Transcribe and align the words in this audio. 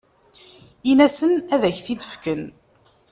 Ini-asen 0.91 1.33
ad 1.53 1.61
ak-t-id-fken. 1.69 2.41